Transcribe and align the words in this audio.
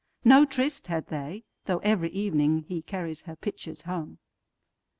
No 0.23 0.45
tryst 0.45 0.87
had 0.87 1.05
they, 1.09 1.43
though 1.67 1.77
every 1.83 2.09
evening 2.09 2.63
heCarries 2.63 3.25
her 3.25 3.35
pitchers 3.35 3.83
home. 3.83 4.17